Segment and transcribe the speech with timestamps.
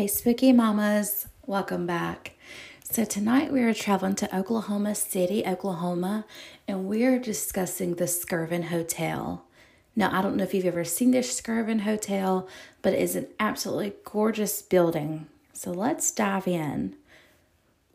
[0.00, 2.32] Hey, spooky mamas, welcome back.
[2.90, 6.24] So, tonight we are traveling to Oklahoma City, Oklahoma,
[6.66, 9.44] and we are discussing the Skirvin Hotel.
[9.94, 12.48] Now, I don't know if you've ever seen this Skirvin Hotel,
[12.80, 15.26] but it is an absolutely gorgeous building.
[15.52, 16.96] So, let's dive in.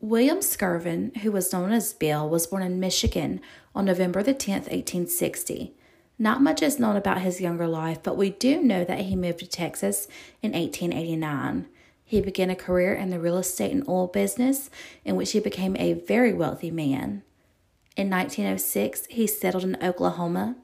[0.00, 3.40] William Skirvin, who was known as Bill, was born in Michigan
[3.74, 5.74] on November the 10th, 1860.
[6.20, 9.40] Not much is known about his younger life, but we do know that he moved
[9.40, 10.06] to Texas
[10.40, 11.66] in 1889.
[12.08, 14.70] He began a career in the real estate and oil business,
[15.04, 17.24] in which he became a very wealthy man.
[17.96, 20.54] In 1906, he settled in Oklahoma.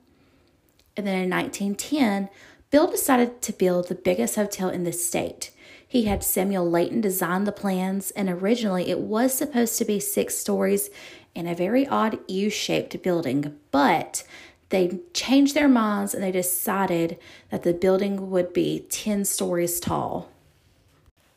[0.97, 2.29] And then in 1910,
[2.71, 5.51] Bill decided to build the biggest hotel in the state.
[5.87, 10.39] He had Samuel Layton design the plans, and originally it was supposed to be six
[10.39, 10.91] stories
[11.35, 14.23] and a very odd U shaped building, but
[14.69, 17.19] they changed their minds and they decided
[17.51, 20.32] that the building would be 10 stories tall.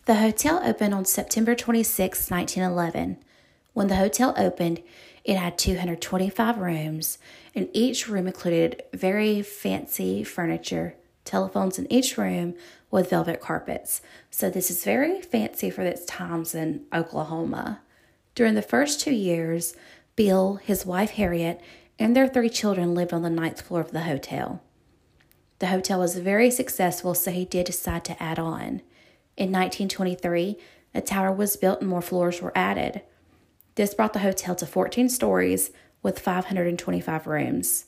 [0.05, 3.17] The hotel opened on September 26, 1911.
[3.73, 4.83] When the hotel opened,
[5.23, 7.17] it had 225 rooms,
[7.55, 12.53] and each room included very fancy furniture, telephones in each room
[12.91, 14.03] with velvet carpets.
[14.29, 17.81] So, this is very fancy for its times in Oklahoma.
[18.35, 19.75] During the first two years,
[20.15, 21.59] Bill, his wife Harriet,
[21.97, 24.61] and their three children lived on the ninth floor of the hotel.
[25.57, 28.83] The hotel was very successful, so he did decide to add on.
[29.37, 30.57] In 1923,
[30.93, 33.01] a tower was built and more floors were added.
[33.75, 37.85] This brought the hotel to 14 stories with 525 rooms.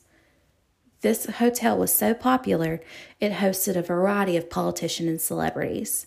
[1.00, 2.80] This hotel was so popular,
[3.20, 6.06] it hosted a variety of politicians and celebrities.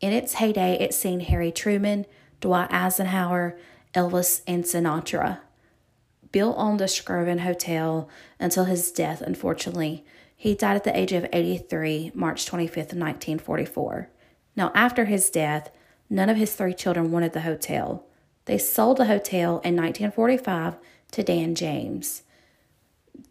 [0.00, 2.04] In its heyday, it seen Harry Truman,
[2.40, 3.58] Dwight Eisenhower,
[3.94, 5.38] Elvis, and Sinatra.
[6.30, 8.08] Bill owned the Skirvin Hotel
[8.38, 10.04] until his death, unfortunately.
[10.36, 14.10] He died at the age of 83, March 25th, 1944.
[14.56, 15.70] Now, after his death,
[16.08, 18.04] none of his three children wanted the hotel.
[18.44, 20.76] They sold the hotel in 1945
[21.12, 22.22] to Dan James.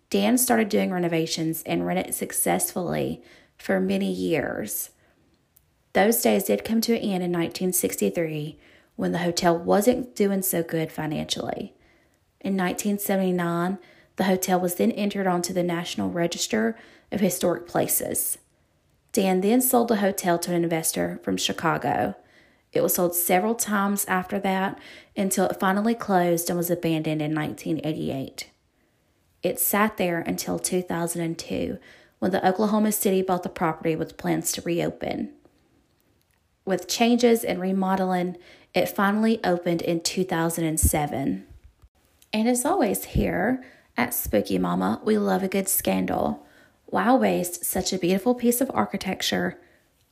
[0.10, 3.22] Dan started doing renovations and ran it successfully
[3.58, 4.90] for many years.
[5.94, 8.58] Those days did come to an end in 1963
[8.96, 11.74] when the hotel wasn't doing so good financially.
[12.42, 13.78] In 1979,
[14.16, 16.78] the hotel was then entered onto the National Register
[17.12, 18.38] of Historic Places.
[19.14, 22.16] Dan then sold the hotel to an investor from Chicago.
[22.74, 24.80] It was sold several times after that
[25.16, 28.50] until it finally closed and was abandoned in 1988.
[29.44, 31.78] It sat there until 2002
[32.18, 35.32] when the Oklahoma City bought the property with plans to reopen.
[36.66, 38.38] With changes and remodeling,
[38.74, 41.46] it finally opened in 2007.
[42.32, 43.64] And as always, here
[43.96, 46.48] at Spooky Mama, we love a good scandal.
[46.94, 49.60] Why waste such a beautiful piece of architecture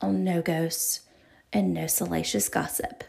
[0.00, 1.02] on no ghosts
[1.52, 3.04] and no salacious gossip?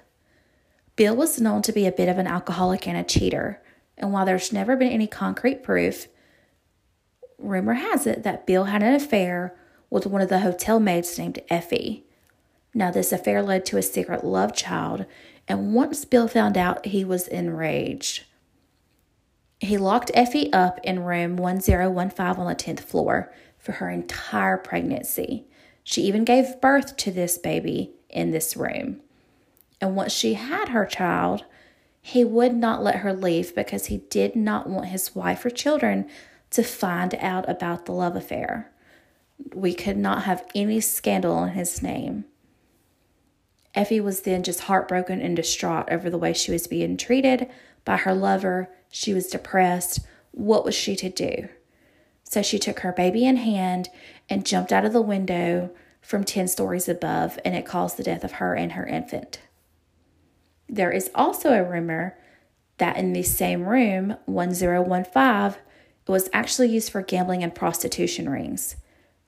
[0.96, 3.64] Bill was known to be a bit of an alcoholic and a cheater,
[3.98, 6.08] and while there's never been any concrete proof,
[7.40, 9.56] rumor has it that Bill had an affair
[9.90, 12.06] with one of the hotel maids named Effie.
[12.76, 15.08] Now, this affair led to a secret love child,
[15.48, 18.26] and once Bill found out, he was enraged.
[19.60, 25.46] He locked Effie up in room 1015 on the 10th floor for her entire pregnancy.
[25.84, 29.00] She even gave birth to this baby in this room.
[29.80, 31.46] And once she had her child,
[32.02, 36.10] he would not let her leave because he did not want his wife or children
[36.52, 38.72] to find out about the love affair.
[39.54, 42.26] We could not have any scandal in his name.
[43.74, 47.50] Effie was then just heartbroken and distraught over the way she was being treated
[47.86, 48.70] by her lover.
[48.92, 50.02] She was depressed.
[50.32, 51.48] What was she to do?
[52.34, 53.90] So she took her baby in hand
[54.28, 55.70] and jumped out of the window
[56.02, 59.40] from 10 stories above, and it caused the death of her and her infant.
[60.68, 62.18] There is also a rumor
[62.80, 65.62] that in the same room, 1015,
[66.08, 68.78] it was actually used for gambling and prostitution rings,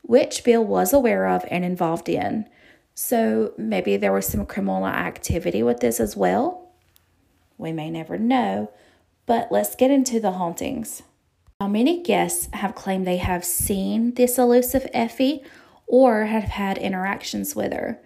[0.01, 2.49] which Bill was aware of and involved in.
[2.95, 6.71] So maybe there was some criminal activity with this as well.
[7.59, 8.71] We may never know,
[9.27, 11.03] but let's get into the hauntings.
[11.61, 15.41] Now, many guests have claimed they have seen this elusive Effie
[15.87, 18.01] or have had interactions with her.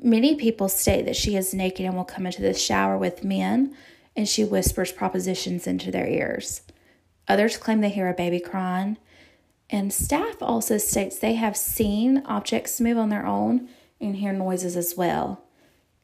[0.00, 3.74] Many people state that she is naked and will come into the shower with men
[4.14, 6.62] and she whispers propositions into their ears.
[7.26, 8.98] Others claim they hear a baby crying.
[9.68, 13.68] And staff also states they have seen objects move on their own
[14.00, 15.42] and hear noises as well.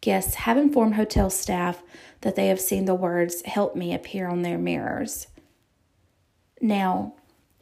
[0.00, 1.80] Guests have informed hotel staff
[2.22, 5.28] that they have seen the words help me appear on their mirrors.
[6.62, 7.14] Now,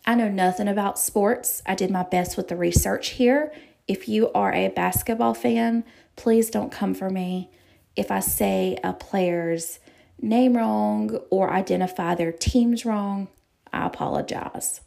[0.04, 1.62] I know nothing about sports.
[1.64, 3.50] I did my best with the research here.
[3.88, 5.82] if you are a basketball fan,
[6.14, 7.50] please don't come for me
[7.96, 9.80] if I say a player's
[10.20, 13.26] name wrong or identify their teams wrong.
[13.72, 14.82] I apologize.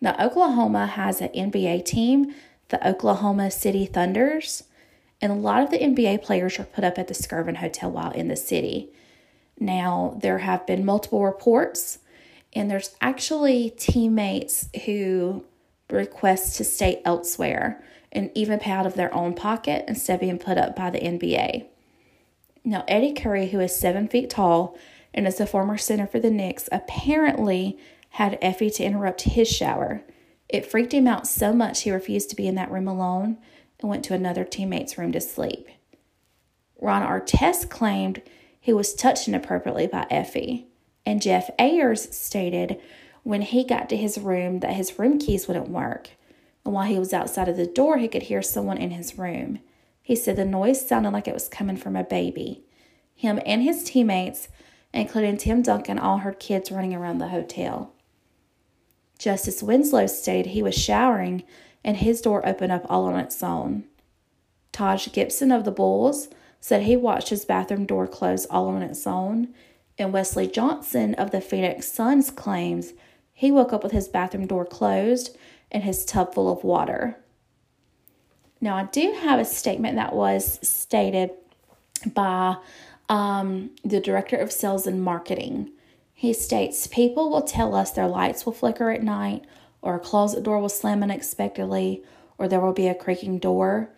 [0.00, 2.34] Now, Oklahoma has an NBA team,
[2.70, 4.64] the Oklahoma City Thunders,
[5.20, 8.10] and a lot of the NBA players are put up at the Skirvin Hotel while
[8.10, 8.90] in the city.
[9.58, 11.98] Now, there have been multiple reports,
[12.52, 15.44] and there's actually teammates who
[15.90, 17.82] request to stay elsewhere
[18.12, 20.98] and even pay out of their own pocket instead of being put up by the
[20.98, 21.66] NBA.
[22.64, 24.76] Now, Eddie Curry, who is seven feet tall
[25.14, 27.78] and is a former center for the Knicks, apparently
[28.10, 30.02] had Effie to interrupt his shower.
[30.48, 33.38] It freaked him out so much he refused to be in that room alone
[33.78, 35.68] and went to another teammate's room to sleep.
[36.80, 38.22] Ron Artest claimed
[38.60, 40.66] he was touched inappropriately by Effie,
[41.10, 42.80] and Jeff Ayres stated
[43.24, 46.10] when he got to his room that his room keys wouldn't work,
[46.64, 49.58] and while he was outside of the door, he could hear someone in his room.
[50.04, 52.62] He said the noise sounded like it was coming from a baby.
[53.16, 54.46] Him and his teammates,
[54.94, 57.92] including Tim Duncan, all heard kids running around the hotel.
[59.18, 61.42] Justice Winslow stated he was showering
[61.82, 63.82] and his door opened up all on its own.
[64.70, 66.28] Taj Gibson of the Bulls
[66.60, 69.52] said he watched his bathroom door close all on its own,
[70.00, 72.92] and Wesley Johnson of the Phoenix Suns claims
[73.32, 75.36] he woke up with his bathroom door closed
[75.70, 77.18] and his tub full of water.
[78.60, 81.30] Now, I do have a statement that was stated
[82.06, 82.56] by
[83.08, 85.70] um, the director of sales and marketing.
[86.12, 89.44] He states People will tell us their lights will flicker at night,
[89.80, 92.02] or a closet door will slam unexpectedly,
[92.36, 93.90] or there will be a creaking door.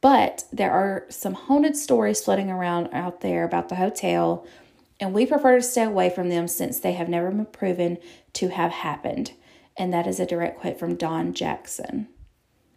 [0.00, 4.46] But there are some haunted stories floating around out there about the hotel,
[5.02, 7.98] and we prefer to stay away from them since they have never been proven
[8.34, 9.32] to have happened.
[9.76, 12.06] And that is a direct quote from Don Jackson.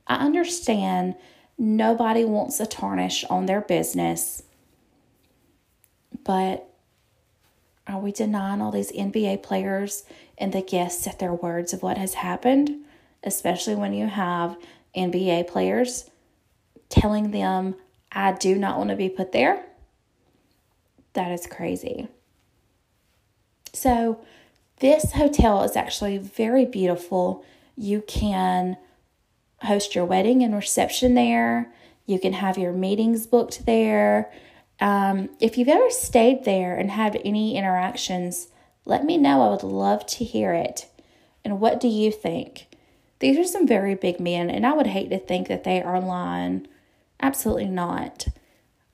[0.08, 1.14] I understand
[1.56, 4.42] nobody wants a tarnish on their business,
[6.24, 6.68] but
[7.86, 10.04] are we denying all these NBA players
[10.36, 12.72] and the guests at their words of what has happened?
[13.24, 14.58] Especially when you have
[14.98, 16.10] NBA players
[16.90, 17.76] telling them,
[18.12, 19.64] I do not want to be put there.
[21.14, 22.10] That is crazy.
[23.76, 24.20] So,
[24.80, 27.46] this hotel is actually very beautiful.
[27.78, 28.78] You can
[29.60, 31.74] host your wedding and reception there.
[32.06, 34.32] You can have your meetings booked there.
[34.80, 38.50] Um, if you've ever stayed there and had any interactions,
[38.86, 39.42] let me know.
[39.42, 40.88] I would love to hear it.
[41.44, 42.68] And what do you think?
[43.20, 46.02] These are some very big men, and I would hate to think that they are
[46.02, 46.68] lying.
[47.22, 48.28] Absolutely not.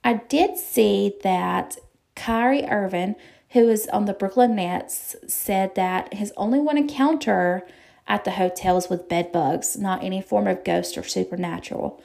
[0.03, 1.77] I did see that
[2.15, 3.15] Kyrie Irving,
[3.51, 7.67] who is on the Brooklyn Nets, said that his only one encounter
[8.07, 12.01] at the hotel was with bed bugs, not any form of ghost or supernatural.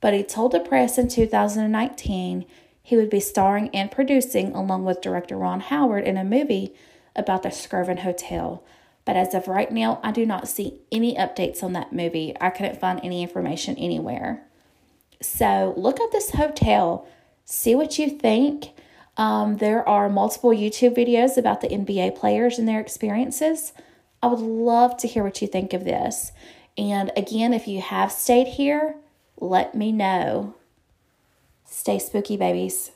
[0.00, 2.46] But he told the press in 2019
[2.82, 6.74] he would be starring and producing, along with director Ron Howard, in a movie
[7.14, 8.64] about the Skirvin Hotel.
[9.04, 12.34] But as of right now, I do not see any updates on that movie.
[12.40, 14.42] I couldn't find any information anywhere.
[15.22, 17.06] So look at this hotel,
[17.44, 18.70] see what you think.
[19.20, 23.74] Um, there are multiple YouTube videos about the NBA players and their experiences.
[24.22, 26.32] I would love to hear what you think of this.
[26.78, 28.94] And again, if you have stayed here,
[29.38, 30.54] let me know.
[31.66, 32.92] Stay spooky, babies.